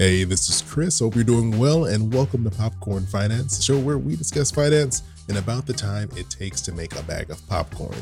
Hey, 0.00 0.24
this 0.24 0.48
is 0.48 0.62
Chris. 0.62 1.00
Hope 1.00 1.14
you're 1.14 1.24
doing 1.24 1.58
well, 1.58 1.84
and 1.84 2.10
welcome 2.10 2.42
to 2.44 2.50
Popcorn 2.50 3.04
Finance, 3.04 3.58
the 3.58 3.62
show 3.62 3.78
where 3.78 3.98
we 3.98 4.16
discuss 4.16 4.50
finance 4.50 5.02
and 5.28 5.36
about 5.36 5.66
the 5.66 5.74
time 5.74 6.08
it 6.16 6.30
takes 6.30 6.62
to 6.62 6.72
make 6.72 6.98
a 6.98 7.02
bag 7.02 7.28
of 7.30 7.46
popcorn. 7.48 7.98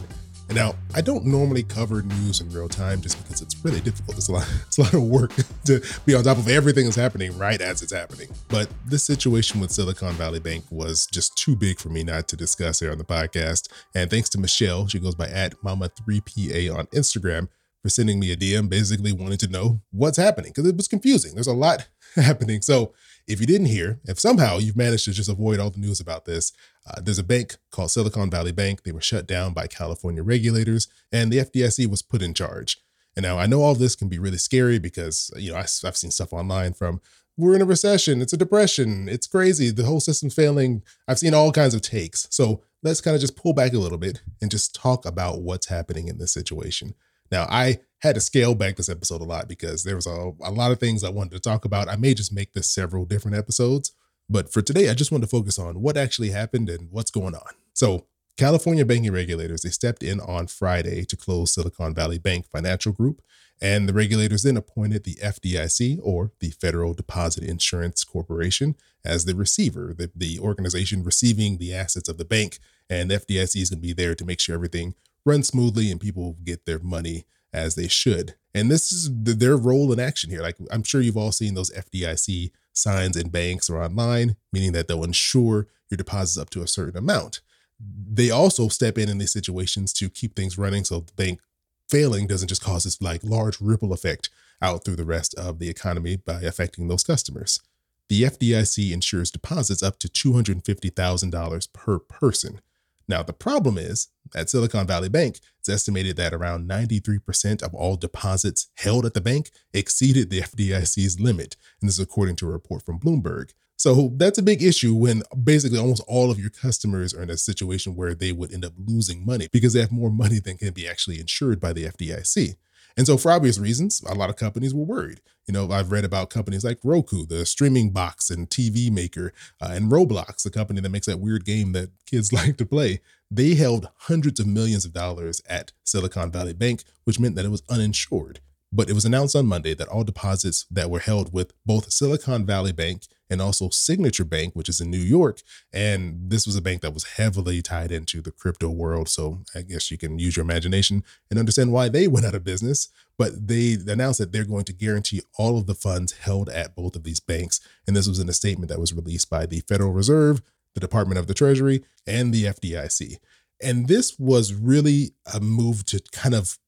And 0.46 0.56
now, 0.56 0.76
I 0.94 1.00
don't 1.00 1.26
normally 1.26 1.64
cover 1.64 2.02
news 2.02 2.40
in 2.40 2.50
real 2.50 2.68
time 2.68 3.00
just 3.00 3.20
because 3.20 3.42
it's 3.42 3.56
really 3.64 3.80
difficult. 3.80 4.16
It's 4.16 4.28
a 4.28 4.32
lot, 4.32 4.48
it's 4.68 4.78
a 4.78 4.82
lot 4.82 4.94
of 4.94 5.02
work 5.02 5.32
to 5.64 5.82
be 6.06 6.14
on 6.14 6.22
top 6.22 6.38
of 6.38 6.46
everything 6.46 6.84
that's 6.84 6.94
happening 6.94 7.36
right 7.36 7.60
as 7.60 7.82
it's 7.82 7.92
happening. 7.92 8.28
But 8.46 8.68
this 8.86 9.02
situation 9.02 9.60
with 9.60 9.72
Silicon 9.72 10.12
Valley 10.12 10.38
Bank 10.38 10.66
was 10.70 11.04
just 11.04 11.36
too 11.36 11.56
big 11.56 11.80
for 11.80 11.88
me 11.88 12.04
not 12.04 12.28
to 12.28 12.36
discuss 12.36 12.78
here 12.78 12.92
on 12.92 12.98
the 12.98 13.04
podcast. 13.04 13.72
And 13.92 14.08
thanks 14.08 14.28
to 14.28 14.38
Michelle, 14.38 14.86
she 14.86 15.00
goes 15.00 15.16
by 15.16 15.26
at 15.30 15.60
Mama3PA 15.64 16.78
on 16.78 16.86
Instagram 16.94 17.48
for 17.82 17.88
sending 17.88 18.18
me 18.18 18.32
a 18.32 18.36
DM, 18.36 18.68
basically 18.68 19.12
wanting 19.12 19.38
to 19.38 19.48
know 19.48 19.80
what's 19.90 20.16
happening 20.16 20.50
because 20.50 20.68
it 20.68 20.76
was 20.76 20.88
confusing. 20.88 21.34
There's 21.34 21.46
a 21.46 21.52
lot 21.52 21.88
happening. 22.16 22.62
So 22.62 22.92
if 23.26 23.40
you 23.40 23.46
didn't 23.46 23.66
hear, 23.66 24.00
if 24.04 24.18
somehow 24.18 24.58
you've 24.58 24.76
managed 24.76 25.04
to 25.04 25.12
just 25.12 25.28
avoid 25.28 25.60
all 25.60 25.70
the 25.70 25.78
news 25.78 26.00
about 26.00 26.24
this, 26.24 26.52
uh, 26.86 27.00
there's 27.00 27.18
a 27.18 27.24
bank 27.24 27.56
called 27.70 27.90
Silicon 27.90 28.30
Valley 28.30 28.52
Bank. 28.52 28.82
They 28.82 28.92
were 28.92 29.00
shut 29.00 29.26
down 29.26 29.52
by 29.52 29.66
California 29.66 30.22
regulators, 30.22 30.88
and 31.12 31.30
the 31.30 31.38
FDIC 31.38 31.88
was 31.88 32.02
put 32.02 32.22
in 32.22 32.34
charge. 32.34 32.78
And 33.16 33.24
now 33.24 33.38
I 33.38 33.46
know 33.46 33.62
all 33.62 33.74
this 33.74 33.96
can 33.96 34.08
be 34.08 34.18
really 34.18 34.38
scary 34.38 34.78
because 34.78 35.30
you 35.36 35.52
know 35.52 35.58
I, 35.58 35.62
I've 35.62 35.96
seen 35.96 36.10
stuff 36.10 36.32
online 36.32 36.72
from 36.72 37.00
we're 37.36 37.54
in 37.54 37.62
a 37.62 37.66
recession, 37.66 38.20
it's 38.20 38.32
a 38.32 38.36
depression, 38.36 39.08
it's 39.08 39.28
crazy, 39.28 39.70
the 39.70 39.84
whole 39.84 40.00
system's 40.00 40.34
failing. 40.34 40.82
I've 41.06 41.20
seen 41.20 41.34
all 41.34 41.52
kinds 41.52 41.72
of 41.72 41.82
takes. 41.82 42.26
So 42.30 42.62
let's 42.82 43.00
kind 43.00 43.14
of 43.14 43.20
just 43.20 43.36
pull 43.36 43.52
back 43.52 43.72
a 43.72 43.78
little 43.78 43.98
bit 43.98 44.22
and 44.42 44.50
just 44.50 44.74
talk 44.74 45.06
about 45.06 45.42
what's 45.42 45.68
happening 45.68 46.08
in 46.08 46.18
this 46.18 46.32
situation. 46.32 46.94
Now, 47.30 47.46
I 47.48 47.78
had 48.00 48.14
to 48.14 48.20
scale 48.20 48.54
back 48.54 48.76
this 48.76 48.88
episode 48.88 49.20
a 49.20 49.24
lot 49.24 49.48
because 49.48 49.84
there 49.84 49.96
was 49.96 50.06
a, 50.06 50.32
a 50.42 50.50
lot 50.50 50.70
of 50.70 50.78
things 50.78 51.02
I 51.02 51.10
wanted 51.10 51.32
to 51.32 51.40
talk 51.40 51.64
about. 51.64 51.88
I 51.88 51.96
may 51.96 52.14
just 52.14 52.32
make 52.32 52.52
this 52.52 52.70
several 52.70 53.04
different 53.04 53.36
episodes, 53.36 53.92
but 54.28 54.52
for 54.52 54.62
today, 54.62 54.88
I 54.88 54.94
just 54.94 55.10
want 55.10 55.24
to 55.24 55.28
focus 55.28 55.58
on 55.58 55.80
what 55.80 55.96
actually 55.96 56.30
happened 56.30 56.68
and 56.68 56.90
what's 56.90 57.10
going 57.10 57.34
on. 57.34 57.52
So, 57.72 58.06
California 58.36 58.84
banking 58.84 59.10
regulators, 59.10 59.62
they 59.62 59.70
stepped 59.70 60.00
in 60.04 60.20
on 60.20 60.46
Friday 60.46 61.04
to 61.06 61.16
close 61.16 61.52
Silicon 61.52 61.92
Valley 61.92 62.18
Bank 62.18 62.46
Financial 62.46 62.92
Group, 62.92 63.20
and 63.60 63.88
the 63.88 63.92
regulators 63.92 64.44
then 64.44 64.56
appointed 64.56 65.02
the 65.02 65.16
FDIC 65.16 65.98
or 66.00 66.30
the 66.38 66.50
Federal 66.50 66.94
Deposit 66.94 67.42
Insurance 67.42 68.04
Corporation 68.04 68.76
as 69.04 69.24
the 69.24 69.34
receiver, 69.34 69.92
the, 69.92 70.12
the 70.14 70.38
organization 70.38 71.02
receiving 71.02 71.58
the 71.58 71.74
assets 71.74 72.08
of 72.08 72.16
the 72.16 72.24
bank, 72.24 72.60
and 72.88 73.10
the 73.10 73.16
FDIC 73.16 73.60
is 73.60 73.70
going 73.70 73.82
to 73.82 73.88
be 73.88 73.92
there 73.92 74.14
to 74.14 74.24
make 74.24 74.38
sure 74.38 74.54
everything 74.54 74.94
run 75.28 75.42
smoothly 75.42 75.90
and 75.90 76.00
people 76.00 76.36
get 76.44 76.66
their 76.66 76.78
money 76.78 77.24
as 77.52 77.74
they 77.74 77.88
should. 77.88 78.34
And 78.54 78.70
this 78.70 78.92
is 78.92 79.10
their 79.12 79.56
role 79.56 79.92
in 79.92 80.00
action 80.00 80.30
here. 80.30 80.42
Like 80.42 80.56
I'm 80.70 80.82
sure 80.82 81.00
you've 81.00 81.16
all 81.16 81.32
seen 81.32 81.54
those 81.54 81.70
FDIC 81.70 82.50
signs 82.72 83.16
in 83.16 83.28
banks 83.28 83.68
or 83.70 83.82
online, 83.82 84.36
meaning 84.52 84.72
that 84.72 84.88
they'll 84.88 85.04
insure 85.04 85.66
your 85.90 85.96
deposits 85.96 86.38
up 86.38 86.50
to 86.50 86.62
a 86.62 86.66
certain 86.66 86.96
amount. 86.96 87.40
They 87.80 88.30
also 88.30 88.68
step 88.68 88.98
in 88.98 89.08
in 89.08 89.18
these 89.18 89.32
situations 89.32 89.92
to 89.94 90.10
keep 90.10 90.34
things 90.34 90.58
running 90.58 90.84
so 90.84 91.00
the 91.00 91.12
bank 91.12 91.40
failing 91.88 92.26
doesn't 92.26 92.48
just 92.48 92.62
cause 92.62 92.84
this 92.84 93.00
like 93.00 93.22
large 93.24 93.60
ripple 93.60 93.92
effect 93.92 94.30
out 94.60 94.84
through 94.84 94.96
the 94.96 95.04
rest 95.04 95.34
of 95.34 95.58
the 95.58 95.68
economy 95.68 96.16
by 96.16 96.40
affecting 96.42 96.88
those 96.88 97.04
customers. 97.04 97.60
The 98.08 98.22
FDIC 98.22 98.90
insures 98.92 99.30
deposits 99.30 99.82
up 99.82 99.98
to 100.00 100.08
$250,000 100.08 101.72
per 101.72 101.98
person. 101.98 102.60
Now, 103.06 103.22
the 103.22 103.32
problem 103.32 103.78
is 103.78 104.08
at 104.34 104.50
Silicon 104.50 104.86
Valley 104.86 105.08
Bank, 105.08 105.40
it's 105.58 105.68
estimated 105.68 106.16
that 106.16 106.34
around 106.34 106.68
93% 106.68 107.62
of 107.62 107.74
all 107.74 107.96
deposits 107.96 108.68
held 108.76 109.04
at 109.04 109.14
the 109.14 109.20
bank 109.20 109.50
exceeded 109.72 110.30
the 110.30 110.40
FDIC's 110.40 111.20
limit. 111.20 111.56
And 111.80 111.88
this 111.88 111.98
is 111.98 112.04
according 112.04 112.36
to 112.36 112.46
a 112.46 112.52
report 112.52 112.84
from 112.84 112.98
Bloomberg. 112.98 113.50
So 113.76 114.12
that's 114.16 114.38
a 114.38 114.42
big 114.42 114.60
issue 114.60 114.92
when 114.94 115.22
basically 115.44 115.78
almost 115.78 116.02
all 116.08 116.32
of 116.32 116.40
your 116.40 116.50
customers 116.50 117.14
are 117.14 117.22
in 117.22 117.30
a 117.30 117.36
situation 117.36 117.94
where 117.94 118.12
they 118.12 118.32
would 118.32 118.52
end 118.52 118.64
up 118.64 118.72
losing 118.76 119.24
money 119.24 119.48
because 119.52 119.72
they 119.72 119.80
have 119.80 119.92
more 119.92 120.10
money 120.10 120.40
than 120.40 120.58
can 120.58 120.72
be 120.72 120.88
actually 120.88 121.20
insured 121.20 121.60
by 121.60 121.72
the 121.72 121.84
FDIC. 121.84 122.56
And 122.98 123.06
so, 123.06 123.16
for 123.16 123.30
obvious 123.30 123.60
reasons, 123.60 124.02
a 124.04 124.14
lot 124.14 124.28
of 124.28 124.34
companies 124.34 124.74
were 124.74 124.82
worried. 124.82 125.20
You 125.46 125.54
know, 125.54 125.70
I've 125.70 125.92
read 125.92 126.04
about 126.04 126.30
companies 126.30 126.64
like 126.64 126.80
Roku, 126.82 127.24
the 127.24 127.46
streaming 127.46 127.90
box 127.90 128.28
and 128.28 128.50
TV 128.50 128.90
maker, 128.90 129.32
uh, 129.60 129.70
and 129.70 129.88
Roblox, 129.88 130.42
the 130.42 130.50
company 130.50 130.80
that 130.80 130.88
makes 130.88 131.06
that 131.06 131.20
weird 131.20 131.44
game 131.44 131.70
that 131.72 131.90
kids 132.06 132.32
like 132.32 132.56
to 132.56 132.66
play. 132.66 133.00
They 133.30 133.54
held 133.54 133.88
hundreds 133.98 134.40
of 134.40 134.48
millions 134.48 134.84
of 134.84 134.92
dollars 134.92 135.40
at 135.48 135.70
Silicon 135.84 136.32
Valley 136.32 136.54
Bank, 136.54 136.82
which 137.04 137.20
meant 137.20 137.36
that 137.36 137.44
it 137.44 137.52
was 137.52 137.62
uninsured. 137.70 138.40
But 138.70 138.90
it 138.90 138.92
was 138.92 139.04
announced 139.04 139.34
on 139.34 139.46
Monday 139.46 139.74
that 139.74 139.88
all 139.88 140.04
deposits 140.04 140.66
that 140.70 140.90
were 140.90 140.98
held 140.98 141.32
with 141.32 141.52
both 141.64 141.90
Silicon 141.90 142.44
Valley 142.44 142.72
Bank 142.72 143.04
and 143.30 143.40
also 143.40 143.68
Signature 143.70 144.24
Bank, 144.24 144.54
which 144.54 144.68
is 144.68 144.80
in 144.80 144.90
New 144.90 144.98
York, 144.98 145.40
and 145.72 146.30
this 146.30 146.46
was 146.46 146.56
a 146.56 146.62
bank 146.62 146.82
that 146.82 146.94
was 146.94 147.04
heavily 147.04 147.62
tied 147.62 147.92
into 147.92 148.20
the 148.20 148.30
crypto 148.30 148.68
world. 148.68 149.08
So 149.08 149.42
I 149.54 149.62
guess 149.62 149.90
you 149.90 149.98
can 149.98 150.18
use 150.18 150.36
your 150.36 150.44
imagination 150.44 151.04
and 151.30 151.38
understand 151.38 151.72
why 151.72 151.88
they 151.88 152.08
went 152.08 152.26
out 152.26 152.34
of 152.34 152.44
business. 152.44 152.88
But 153.16 153.48
they 153.48 153.76
announced 153.86 154.20
that 154.20 154.32
they're 154.32 154.44
going 154.44 154.64
to 154.66 154.72
guarantee 154.72 155.22
all 155.38 155.58
of 155.58 155.66
the 155.66 155.74
funds 155.74 156.12
held 156.18 156.48
at 156.48 156.76
both 156.76 156.94
of 156.94 157.02
these 157.02 157.20
banks. 157.20 157.60
And 157.86 157.96
this 157.96 158.06
was 158.06 158.20
in 158.20 158.28
a 158.28 158.32
statement 158.32 158.68
that 158.70 158.78
was 158.78 158.94
released 158.94 159.28
by 159.28 159.44
the 159.44 159.60
Federal 159.60 159.92
Reserve, 159.92 160.40
the 160.74 160.80
Department 160.80 161.18
of 161.18 161.26
the 161.26 161.34
Treasury, 161.34 161.84
and 162.06 162.32
the 162.32 162.44
FDIC. 162.44 163.16
And 163.60 163.88
this 163.88 164.16
was 164.18 164.54
really 164.54 165.14
a 165.34 165.40
move 165.40 165.84
to 165.86 166.00
kind 166.12 166.34
of 166.34 166.58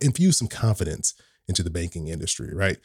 infuse 0.00 0.36
some 0.36 0.48
confidence 0.48 1.14
into 1.50 1.62
the 1.62 1.70
banking 1.70 2.08
industry, 2.08 2.54
right? 2.54 2.78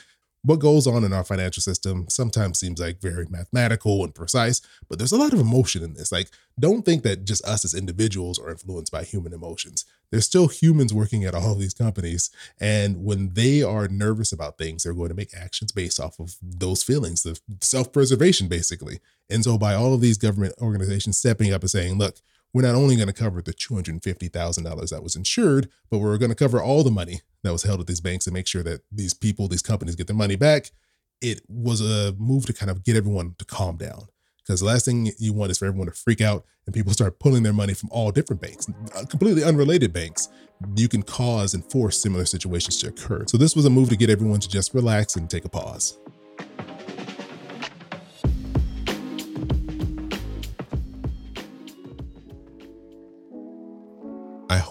What 0.45 0.59
goes 0.59 0.85
on 0.85 1.03
in 1.03 1.11
our 1.11 1.23
financial 1.23 1.61
system 1.61 2.05
sometimes 2.07 2.59
seems 2.59 2.79
like 2.79 3.01
very 3.01 3.25
mathematical 3.27 4.03
and 4.03 4.13
precise, 4.13 4.61
but 4.87 4.99
there's 4.99 5.11
a 5.11 5.17
lot 5.17 5.33
of 5.33 5.39
emotion 5.39 5.83
in 5.83 5.95
this. 5.95 6.11
Like, 6.11 6.29
don't 6.59 6.85
think 6.85 7.01
that 7.01 7.25
just 7.25 7.43
us 7.45 7.65
as 7.65 7.73
individuals 7.73 8.37
are 8.37 8.51
influenced 8.51 8.91
by 8.91 9.03
human 9.03 9.33
emotions. 9.33 9.85
There's 10.11 10.25
still 10.25 10.47
humans 10.47 10.93
working 10.93 11.25
at 11.25 11.33
all 11.33 11.53
of 11.53 11.59
these 11.59 11.73
companies. 11.73 12.29
And 12.61 13.03
when 13.03 13.33
they 13.33 13.63
are 13.63 13.87
nervous 13.87 14.31
about 14.31 14.59
things, 14.59 14.83
they're 14.83 14.93
going 14.93 15.09
to 15.09 15.15
make 15.15 15.33
actions 15.35 15.71
based 15.71 15.99
off 15.99 16.19
of 16.19 16.35
those 16.43 16.83
feelings, 16.83 17.23
the 17.23 17.39
self 17.61 17.91
preservation, 17.91 18.47
basically. 18.47 18.99
And 19.31 19.43
so, 19.43 19.57
by 19.57 19.73
all 19.73 19.95
of 19.95 20.01
these 20.01 20.19
government 20.19 20.53
organizations 20.61 21.17
stepping 21.17 21.53
up 21.53 21.61
and 21.61 21.71
saying, 21.71 21.97
look, 21.97 22.17
we're 22.55 22.61
not 22.61 22.73
only 22.73 22.95
going 22.95 23.07
to 23.07 23.13
cover 23.13 23.41
the 23.41 23.53
$250,000 23.53 24.89
that 24.89 25.03
was 25.03 25.17
insured, 25.17 25.67
but 25.91 25.97
we're 25.97 26.17
going 26.17 26.29
to 26.29 26.35
cover 26.35 26.63
all 26.63 26.85
the 26.85 26.89
money 26.89 27.19
that 27.43 27.51
was 27.51 27.63
held 27.63 27.81
at 27.81 27.85
these 27.85 27.99
banks 27.99 28.27
and 28.27 28.33
make 28.33 28.47
sure 28.47 28.63
that 28.63 28.79
these 28.89 29.13
people, 29.13 29.49
these 29.49 29.61
companies 29.61 29.93
get 29.93 30.07
their 30.07 30.15
money 30.15 30.37
back. 30.37 30.71
It 31.19 31.41
was 31.49 31.81
a 31.81 32.13
move 32.17 32.45
to 32.45 32.53
kind 32.53 32.71
of 32.71 32.81
get 32.85 32.95
everyone 32.95 33.35
to 33.39 33.45
calm 33.45 33.75
down. 33.75 34.07
Because 34.37 34.61
the 34.61 34.67
last 34.67 34.85
thing 34.85 35.11
you 35.19 35.33
want 35.33 35.51
is 35.51 35.57
for 35.57 35.65
everyone 35.65 35.87
to 35.87 35.93
freak 35.93 36.21
out 36.21 36.45
and 36.65 36.73
people 36.73 36.93
start 36.93 37.19
pulling 37.19 37.43
their 37.43 37.51
money 37.51 37.73
from 37.73 37.89
all 37.91 38.09
different 38.09 38.41
banks, 38.41 38.67
uh, 38.95 39.03
completely 39.03 39.43
unrelated 39.43 39.91
banks. 39.91 40.29
You 40.77 40.87
can 40.87 41.03
cause 41.03 41.55
and 41.55 41.69
force 41.69 42.01
similar 42.01 42.23
situations 42.23 42.77
to 42.77 42.87
occur. 42.87 43.25
So, 43.27 43.37
this 43.37 43.53
was 43.57 43.65
a 43.65 43.69
move 43.69 43.89
to 43.89 43.97
get 43.97 44.09
everyone 44.09 44.39
to 44.39 44.47
just 44.47 44.73
relax 44.73 45.17
and 45.17 45.29
take 45.29 45.43
a 45.43 45.49
pause. 45.49 45.97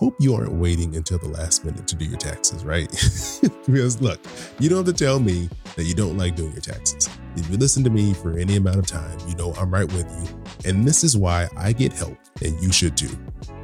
Hope 0.05 0.17
you 0.19 0.35
aren't 0.35 0.53
waiting 0.53 0.97
until 0.97 1.17
the 1.17 1.29
last 1.29 1.65
minute 1.65 1.89
to 1.89 1.95
do 1.97 2.05
your 2.05 2.19
taxes, 2.19 2.63
right? 2.63 2.91
because 3.67 4.03
look, 4.03 4.21
you 4.59 4.69
don't 4.69 4.85
have 4.85 4.95
to 4.95 5.05
tell 5.05 5.19
me 5.19 5.49
that 5.77 5.85
you 5.85 5.95
don't 5.95 6.19
like 6.19 6.37
doing 6.37 6.53
your 6.53 6.61
taxes. 6.61 7.09
If 7.37 7.49
you 7.49 7.57
listen 7.57 7.83
to 7.85 7.91
me 7.91 8.13
for 8.13 8.39
any 8.39 8.57
amount 8.57 8.77
of 8.77 8.87
time, 8.87 9.19
you 9.27 9.35
know 9.37 9.55
I'm 9.55 9.73
right 9.73 9.91
with 9.95 10.07
you. 10.21 10.71
And 10.71 10.87
this 10.87 11.05
is 11.05 11.17
why 11.17 11.49
I 11.57 11.73
get 11.73 11.95
help, 11.95 12.19
and 12.43 12.63
you 12.63 12.71
should 12.71 12.99
too. 12.99 13.17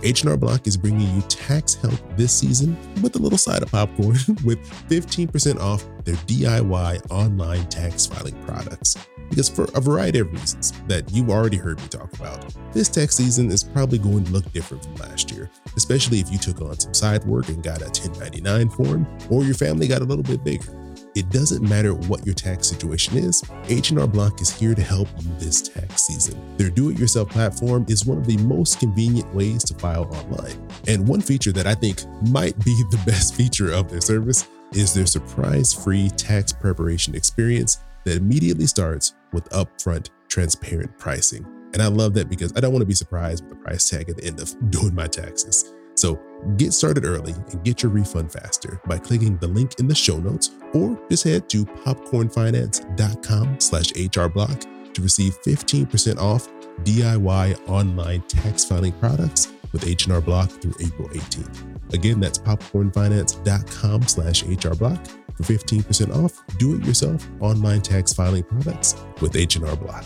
H&R 0.02 0.38
Block 0.38 0.66
is 0.66 0.78
bringing 0.78 1.14
you 1.14 1.20
tax 1.28 1.74
help 1.74 2.00
this 2.16 2.32
season 2.32 2.74
with 3.02 3.16
a 3.16 3.18
little 3.18 3.36
side 3.36 3.62
of 3.62 3.70
popcorn 3.70 4.16
with 4.44 4.58
15% 4.88 5.60
off 5.60 5.84
their 6.04 6.14
DIY 6.14 7.10
online 7.10 7.68
tax 7.68 8.06
filing 8.06 8.42
products 8.44 8.96
because 9.30 9.48
for 9.48 9.64
a 9.74 9.80
variety 9.80 10.18
of 10.18 10.30
reasons 10.32 10.72
that 10.88 11.10
you've 11.10 11.30
already 11.30 11.56
heard 11.56 11.80
me 11.80 11.88
talk 11.88 12.12
about, 12.12 12.54
this 12.72 12.88
tax 12.88 13.16
season 13.16 13.50
is 13.50 13.64
probably 13.64 13.98
going 13.98 14.24
to 14.24 14.32
look 14.32 14.52
different 14.52 14.84
from 14.84 14.96
last 14.96 15.30
year, 15.30 15.48
especially 15.76 16.18
if 16.18 16.30
you 16.30 16.38
took 16.38 16.60
on 16.60 16.78
some 16.78 16.92
side 16.92 17.24
work 17.24 17.48
and 17.48 17.62
got 17.62 17.80
a 17.80 17.86
1099 17.86 18.68
form 18.70 19.06
or 19.30 19.44
your 19.44 19.54
family 19.54 19.88
got 19.88 20.02
a 20.02 20.04
little 20.04 20.24
bit 20.24 20.44
bigger. 20.44 20.76
It 21.16 21.30
doesn't 21.30 21.68
matter 21.68 21.92
what 21.92 22.24
your 22.24 22.34
tax 22.34 22.68
situation 22.68 23.16
is, 23.16 23.42
H&R 23.64 24.06
Block 24.06 24.40
is 24.40 24.50
here 24.50 24.74
to 24.74 24.82
help 24.82 25.08
you 25.20 25.28
this 25.38 25.60
tax 25.60 26.02
season. 26.02 26.40
Their 26.56 26.70
do-it-yourself 26.70 27.30
platform 27.30 27.84
is 27.88 28.06
one 28.06 28.18
of 28.18 28.26
the 28.26 28.36
most 28.38 28.78
convenient 28.78 29.32
ways 29.34 29.64
to 29.64 29.74
file 29.74 30.04
online. 30.14 30.68
And 30.86 31.08
one 31.08 31.20
feature 31.20 31.50
that 31.52 31.66
I 31.66 31.74
think 31.74 32.04
might 32.28 32.56
be 32.64 32.80
the 32.90 33.02
best 33.06 33.34
feature 33.34 33.72
of 33.72 33.90
their 33.90 34.00
service 34.00 34.46
is 34.72 34.94
their 34.94 35.06
surprise-free 35.06 36.10
tax 36.10 36.52
preparation 36.52 37.16
experience 37.16 37.78
that 38.04 38.16
immediately 38.16 38.66
starts 38.66 39.14
with 39.32 39.48
upfront, 39.50 40.10
transparent 40.28 40.96
pricing. 40.98 41.44
And 41.72 41.82
I 41.82 41.86
love 41.86 42.14
that 42.14 42.28
because 42.28 42.52
I 42.56 42.60
don't 42.60 42.72
want 42.72 42.82
to 42.82 42.86
be 42.86 42.94
surprised 42.94 43.44
with 43.44 43.50
the 43.50 43.64
price 43.64 43.88
tag 43.88 44.08
at 44.08 44.16
the 44.16 44.24
end 44.24 44.40
of 44.40 44.54
doing 44.70 44.94
my 44.94 45.06
taxes. 45.06 45.72
So 45.94 46.18
get 46.56 46.72
started 46.72 47.04
early 47.04 47.32
and 47.32 47.62
get 47.64 47.82
your 47.82 47.92
refund 47.92 48.32
faster 48.32 48.80
by 48.86 48.98
clicking 48.98 49.36
the 49.38 49.48
link 49.48 49.78
in 49.78 49.86
the 49.86 49.94
show 49.94 50.18
notes 50.18 50.50
or 50.72 50.98
just 51.10 51.24
head 51.24 51.48
to 51.50 51.64
popcornfinance.com 51.66 53.60
slash 53.60 53.92
hrblock 53.92 54.94
to 54.94 55.02
receive 55.02 55.40
15% 55.42 56.18
off 56.18 56.48
DIY 56.84 57.68
online 57.68 58.22
tax 58.22 58.64
filing 58.64 58.92
products 58.92 59.52
with 59.72 59.86
H&R 59.86 60.20
Block 60.20 60.50
through 60.50 60.74
April 60.80 61.08
18th. 61.10 61.69
Again, 61.92 62.20
that's 62.20 62.38
popcornfinance.com 62.38 64.02
slash 64.02 64.44
hrblock 64.44 65.06
for 65.36 65.42
15% 65.42 66.14
off 66.24 66.42
do-it-yourself 66.58 67.26
online 67.40 67.80
tax 67.80 68.12
filing 68.12 68.44
products 68.44 68.96
with 69.20 69.36
H&R 69.36 69.76
Block. 69.76 70.04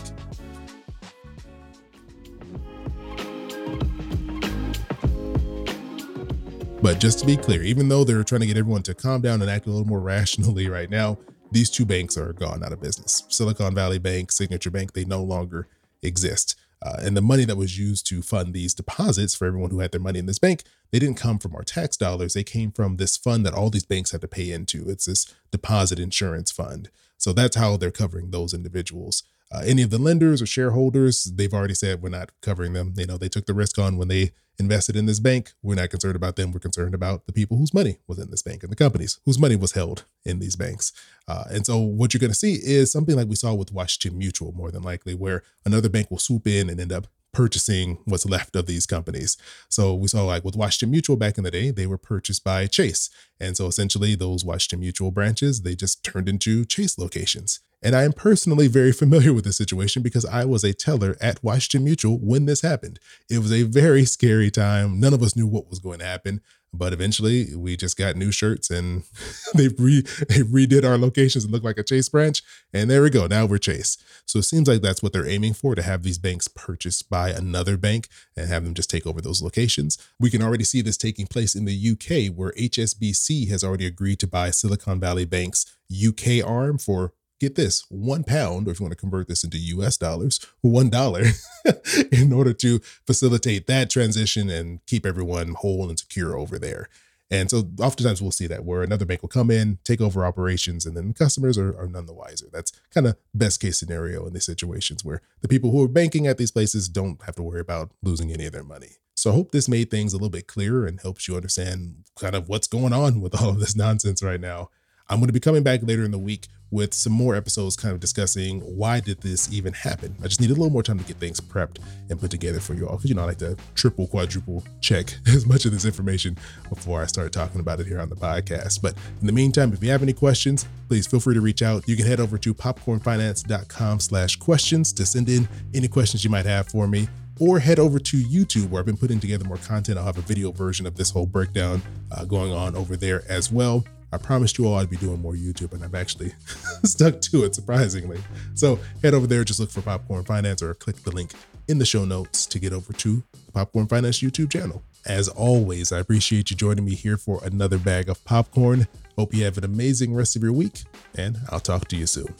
But 6.81 6.99
just 6.99 7.17
to 7.19 7.25
be 7.25 7.35
clear, 7.35 7.63
even 7.63 7.89
though 7.89 8.03
they're 8.03 8.23
trying 8.23 8.41
to 8.41 8.47
get 8.47 8.57
everyone 8.57 8.83
to 8.83 8.93
calm 8.93 9.21
down 9.21 9.41
and 9.41 9.49
act 9.49 9.65
a 9.65 9.71
little 9.71 9.87
more 9.87 9.99
rationally 9.99 10.69
right 10.69 10.89
now, 10.89 11.17
these 11.51 11.69
two 11.69 11.85
banks 11.85 12.17
are 12.17 12.33
gone 12.33 12.63
out 12.63 12.73
of 12.73 12.81
business. 12.81 13.23
Silicon 13.29 13.73
Valley 13.73 13.97
Bank, 13.97 14.31
Signature 14.31 14.69
Bank, 14.69 14.93
they 14.93 15.05
no 15.05 15.23
longer 15.23 15.67
exist. 16.03 16.55
Uh, 16.85 16.97
and 17.01 17.17
the 17.17 17.21
money 17.21 17.45
that 17.45 17.57
was 17.57 17.79
used 17.79 18.05
to 18.05 18.21
fund 18.21 18.53
these 18.53 18.75
deposits 18.75 19.33
for 19.33 19.47
everyone 19.47 19.71
who 19.71 19.79
had 19.79 19.91
their 19.91 19.99
money 19.99 20.19
in 20.19 20.27
this 20.27 20.37
bank, 20.37 20.61
they 20.91 20.99
didn't 20.99 21.17
come 21.17 21.39
from 21.39 21.55
our 21.55 21.63
tax 21.63 21.97
dollars. 21.97 22.35
They 22.35 22.43
came 22.43 22.71
from 22.71 22.97
this 22.97 23.17
fund 23.17 23.43
that 23.43 23.55
all 23.55 23.71
these 23.71 23.85
banks 23.85 24.11
had 24.11 24.21
to 24.21 24.27
pay 24.27 24.51
into. 24.51 24.87
It's 24.87 25.05
this 25.05 25.33
deposit 25.49 25.97
insurance 25.97 26.51
fund. 26.51 26.91
So 27.17 27.33
that's 27.33 27.55
how 27.55 27.77
they're 27.77 27.89
covering 27.89 28.29
those 28.29 28.53
individuals. 28.53 29.23
Uh, 29.51 29.61
any 29.65 29.81
of 29.83 29.89
the 29.89 29.97
lenders 29.97 30.41
or 30.41 30.45
shareholders, 30.45 31.25
they've 31.25 31.53
already 31.53 31.75
said 31.75 32.01
we're 32.01 32.09
not 32.09 32.31
covering 32.41 32.73
them. 32.73 32.93
You 32.97 33.05
know, 33.05 33.17
they 33.17 33.29
took 33.29 33.45
the 33.45 33.53
risk 33.53 33.77
on 33.77 33.97
when 33.97 34.07
they 34.07 34.31
invested 34.57 34.95
in 34.95 35.05
this 35.05 35.19
bank. 35.19 35.53
We're 35.61 35.75
not 35.75 35.89
concerned 35.89 36.15
about 36.15 36.35
them. 36.35 36.51
We're 36.51 36.59
concerned 36.59 36.95
about 36.95 37.25
the 37.25 37.33
people 37.33 37.57
whose 37.57 37.73
money 37.73 37.99
was 38.07 38.19
in 38.19 38.31
this 38.31 38.41
bank 38.41 38.63
and 38.63 38.71
the 38.71 38.75
companies 38.75 39.19
whose 39.25 39.39
money 39.39 39.55
was 39.55 39.73
held 39.73 40.05
in 40.23 40.39
these 40.39 40.55
banks. 40.55 40.91
Uh, 41.27 41.43
and 41.51 41.65
so 41.65 41.77
what 41.77 42.13
you're 42.13 42.19
going 42.19 42.31
to 42.31 42.37
see 42.37 42.53
is 42.53 42.91
something 42.91 43.15
like 43.15 43.27
we 43.27 43.35
saw 43.35 43.53
with 43.53 43.71
Washington 43.71 44.17
Mutual, 44.17 44.53
more 44.53 44.71
than 44.71 44.83
likely, 44.83 45.13
where 45.13 45.43
another 45.65 45.89
bank 45.89 46.09
will 46.09 46.19
swoop 46.19 46.47
in 46.47 46.69
and 46.69 46.79
end 46.79 46.91
up 46.93 47.07
purchasing 47.33 47.97
what's 48.05 48.25
left 48.25 48.55
of 48.55 48.65
these 48.65 48.85
companies. 48.85 49.35
So 49.67 49.93
we 49.93 50.07
saw 50.07 50.23
like 50.23 50.45
with 50.45 50.55
Washington 50.55 50.91
Mutual 50.91 51.17
back 51.17 51.37
in 51.37 51.43
the 51.43 51.51
day, 51.51 51.69
they 51.69 51.85
were 51.85 51.97
purchased 51.97 52.45
by 52.45 52.65
Chase. 52.65 53.09
And 53.41 53.57
so 53.57 53.67
essentially 53.67 54.15
those 54.15 54.45
Washington 54.45 54.79
Mutual 54.79 55.11
branches, 55.11 55.61
they 55.61 55.75
just 55.75 56.03
turned 56.03 56.29
into 56.29 56.63
Chase 56.63 56.97
locations. 56.97 57.59
And 57.85 57.95
I 57.95 58.03
am 58.03 58.13
personally 58.13 58.67
very 58.67 58.91
familiar 58.91 59.31
with 59.31 59.45
this 59.45 59.57
situation 59.57 60.01
because 60.01 60.25
I 60.25 60.43
was 60.43 60.63
a 60.63 60.73
teller 60.73 61.15
at 61.21 61.43
Washington 61.43 61.83
Mutual 61.83 62.17
when 62.17 62.47
this 62.47 62.61
happened. 62.61 62.99
It 63.29 63.37
was 63.37 63.53
a 63.53 63.61
very 63.61 64.05
scary 64.05 64.49
time. 64.49 64.99
None 64.99 65.13
of 65.13 65.21
us 65.21 65.35
knew 65.35 65.45
what 65.45 65.69
was 65.69 65.77
going 65.77 65.99
to 65.99 66.05
happen. 66.05 66.41
But 66.73 66.93
eventually, 66.93 67.55
we 67.55 67.77
just 67.77 67.95
got 67.95 68.15
new 68.15 68.31
shirts 68.31 68.71
and 68.71 69.03
they 69.53 69.67
re 69.67 70.01
they 70.01 70.41
redid 70.41 70.83
our 70.83 70.97
locations 70.97 71.43
and 71.43 71.53
looked 71.53 71.63
like 71.63 71.77
a 71.77 71.83
Chase 71.83 72.09
branch. 72.09 72.41
And 72.73 72.89
there 72.89 73.03
we 73.03 73.11
go. 73.11 73.27
Now 73.27 73.45
we're 73.45 73.59
Chase. 73.59 73.99
So 74.25 74.39
it 74.39 74.45
seems 74.45 74.67
like 74.67 74.81
that's 74.81 75.03
what 75.03 75.13
they're 75.13 75.29
aiming 75.29 75.53
for 75.53 75.75
to 75.75 75.83
have 75.83 76.01
these 76.01 76.17
banks 76.17 76.47
purchased 76.47 77.07
by 77.07 77.29
another 77.29 77.77
bank 77.77 78.09
and 78.35 78.49
have 78.49 78.63
them 78.63 78.73
just 78.73 78.89
take 78.89 79.05
over 79.05 79.21
those 79.21 79.43
locations. 79.43 79.99
We 80.19 80.31
can 80.31 80.41
already 80.41 80.63
see 80.63 80.81
this 80.81 80.97
taking 80.97 81.27
place 81.27 81.53
in 81.53 81.65
the 81.65 81.91
UK, 81.91 82.35
where 82.35 82.51
HSBC 82.53 83.47
has 83.49 83.63
already 83.63 83.85
agreed 83.85 84.19
to 84.21 84.27
buy 84.27 84.49
Silicon 84.49 84.99
Valley 84.99 85.25
Bank's 85.25 85.77
UK 85.93 86.43
arm 86.43 86.79
for 86.79 87.13
get 87.39 87.55
this 87.55 87.85
one 87.89 88.23
pound, 88.23 88.67
or 88.67 88.71
if 88.71 88.79
you 88.79 88.83
want 88.83 88.91
to 88.91 88.99
convert 88.99 89.27
this 89.27 89.43
into 89.43 89.57
US 89.57 89.97
dollars, 89.97 90.39
one 90.61 90.89
dollar 90.89 91.23
in 92.11 92.31
order 92.33 92.53
to 92.53 92.79
facilitate 93.05 93.67
that 93.67 93.89
transition 93.89 94.49
and 94.49 94.85
keep 94.85 95.05
everyone 95.05 95.53
whole 95.53 95.89
and 95.89 95.99
secure 95.99 96.37
over 96.37 96.57
there. 96.57 96.87
And 97.31 97.49
so 97.49 97.69
oftentimes 97.79 98.21
we'll 98.21 98.31
see 98.31 98.47
that 98.47 98.65
where 98.65 98.83
another 98.83 99.05
bank 99.05 99.21
will 99.23 99.29
come 99.29 99.49
in, 99.49 99.79
take 99.83 99.99
over 99.99 100.25
operations, 100.25 100.85
and 100.85 100.95
then 100.95 101.07
the 101.07 101.13
customers 101.13 101.57
are, 101.57 101.75
are 101.77 101.87
none 101.87 102.05
the 102.05 102.13
wiser. 102.13 102.47
That's 102.51 102.71
kind 102.93 103.07
of 103.07 103.17
best 103.33 103.59
case 103.59 103.79
scenario 103.79 104.27
in 104.27 104.33
these 104.33 104.45
situations 104.45 105.03
where 105.03 105.21
the 105.41 105.47
people 105.47 105.71
who 105.71 105.83
are 105.83 105.87
banking 105.87 106.27
at 106.27 106.37
these 106.37 106.51
places 106.51 106.87
don't 106.87 107.21
have 107.23 107.35
to 107.35 107.43
worry 107.43 107.59
about 107.61 107.91
losing 108.03 108.31
any 108.31 108.45
of 108.45 108.53
their 108.53 108.63
money. 108.63 108.97
So 109.15 109.31
I 109.31 109.33
hope 109.33 109.51
this 109.51 109.69
made 109.69 109.89
things 109.89 110.13
a 110.13 110.17
little 110.17 110.29
bit 110.29 110.47
clearer 110.47 110.85
and 110.85 110.99
helps 110.99 111.27
you 111.27 111.35
understand 111.35 112.03
kind 112.19 112.35
of 112.35 112.47
what's 112.47 112.67
going 112.67 112.93
on 112.93 113.21
with 113.21 113.41
all 113.41 113.49
of 113.49 113.59
this 113.59 113.75
nonsense 113.75 114.21
right 114.21 114.41
now. 114.41 114.69
I'm 115.07 115.19
going 115.19 115.27
to 115.27 115.33
be 115.33 115.39
coming 115.39 115.63
back 115.63 115.81
later 115.83 116.03
in 116.03 116.11
the 116.11 116.19
week 116.19 116.47
with 116.71 116.93
some 116.93 117.13
more 117.13 117.35
episodes 117.35 117.75
kind 117.75 117.93
of 117.93 117.99
discussing 117.99 118.59
why 118.61 118.99
did 118.99 119.21
this 119.21 119.51
even 119.53 119.71
happen. 119.71 120.15
I 120.21 120.27
just 120.27 120.41
need 120.41 120.49
a 120.49 120.53
little 120.53 120.71
more 120.71 120.83
time 120.83 120.97
to 120.97 121.05
get 121.05 121.17
things 121.17 121.39
prepped 121.39 121.77
and 122.09 122.19
put 122.19 122.31
together 122.31 122.59
for 122.59 122.73
you 122.73 122.87
all 122.87 122.97
because 122.97 123.09
you 123.09 123.15
know 123.15 123.21
I 123.21 123.25
like 123.25 123.37
to 123.37 123.55
triple 123.75 124.07
quadruple 124.07 124.63
check 124.81 125.13
as 125.27 125.45
much 125.45 125.65
of 125.65 125.71
this 125.71 125.85
information 125.85 126.37
before 126.69 127.01
I 127.01 127.05
start 127.05 127.31
talking 127.31 127.61
about 127.61 127.79
it 127.79 127.87
here 127.87 127.99
on 127.99 128.09
the 128.09 128.15
podcast. 128.15 128.81
But 128.81 128.95
in 129.21 129.27
the 129.27 129.33
meantime, 129.33 129.73
if 129.73 129.83
you 129.83 129.91
have 129.91 130.01
any 130.01 130.13
questions, 130.13 130.67
please 130.87 131.05
feel 131.05 131.19
free 131.19 131.35
to 131.35 131.41
reach 131.41 131.61
out. 131.61 131.87
You 131.87 131.95
can 131.95 132.05
head 132.05 132.19
over 132.19 132.37
to 132.39 132.53
popcornfinance.com 132.53 133.99
slash 133.99 134.35
questions 134.37 134.91
to 134.93 135.05
send 135.05 135.29
in 135.29 135.47
any 135.73 135.87
questions 135.87 136.23
you 136.23 136.29
might 136.29 136.45
have 136.45 136.67
for 136.67 136.87
me 136.87 137.07
or 137.39 137.59
head 137.59 137.79
over 137.79 137.99
to 137.99 138.17
YouTube 138.17 138.69
where 138.69 138.79
I've 138.79 138.85
been 138.85 138.97
putting 138.97 139.19
together 139.19 139.45
more 139.45 139.57
content. 139.57 139.97
I'll 139.97 140.05
have 140.05 140.17
a 140.17 140.21
video 140.21 140.51
version 140.51 140.85
of 140.85 140.95
this 140.95 141.11
whole 141.11 141.25
breakdown 141.25 141.81
uh, 142.11 142.25
going 142.25 142.51
on 142.51 142.75
over 142.75 142.95
there 142.95 143.23
as 143.29 143.51
well. 143.51 143.85
I 144.15 144.17
promised 144.17 144.57
you 144.57 144.65
all 144.65 144.75
I'd 144.75 144.89
be 144.89 144.95
doing 144.95 145.21
more 145.21 145.33
YouTube, 145.33 145.73
and 145.73 145.83
I've 145.83 145.93
actually 145.93 146.31
stuck 146.83 147.19
to 147.21 147.43
it, 147.43 147.53
surprisingly. 147.53 148.19
So 148.53 148.79
head 149.03 149.13
over 149.13 149.27
there, 149.27 149.43
just 149.43 149.59
look 149.59 149.69
for 149.69 149.81
Popcorn 149.81 150.23
Finance 150.23 150.61
or 150.61 150.73
click 150.73 151.03
the 151.03 151.11
link 151.11 151.31
in 151.67 151.79
the 151.79 151.85
show 151.85 152.05
notes 152.05 152.45
to 152.45 152.57
get 152.57 152.71
over 152.71 152.93
to 152.93 153.23
the 153.45 153.51
Popcorn 153.51 153.87
Finance 153.87 154.19
YouTube 154.19 154.51
channel. 154.51 154.81
As 155.05 155.27
always, 155.27 155.91
I 155.91 155.99
appreciate 155.99 156.49
you 156.49 156.55
joining 156.55 156.85
me 156.85 156.95
here 156.95 157.17
for 157.17 157.41
another 157.43 157.77
bag 157.77 158.07
of 158.07 158.23
popcorn. 158.23 158.87
Hope 159.17 159.33
you 159.33 159.43
have 159.43 159.57
an 159.57 159.65
amazing 159.65 160.15
rest 160.15 160.37
of 160.37 160.43
your 160.43 160.53
week, 160.53 160.83
and 161.15 161.37
I'll 161.49 161.59
talk 161.59 161.89
to 161.89 161.97
you 161.97 162.07
soon. 162.07 162.33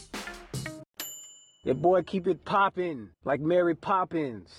Your 1.63 1.75
boy 1.75 2.03
keep 2.03 2.25
it 2.27 2.45
poppin' 2.45 3.09
like 3.25 3.41
Mary 3.41 3.75
Poppins. 3.75 4.49